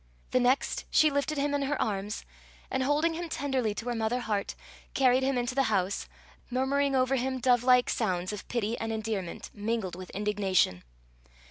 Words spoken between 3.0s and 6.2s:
him tenderly to her mother heart, carried him into the house,